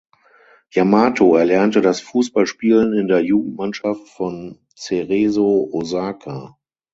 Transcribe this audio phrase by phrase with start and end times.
[0.73, 6.57] Yamato erlernte das Fußballspielen in der Jugendmannschaft von Cerezo Osaka.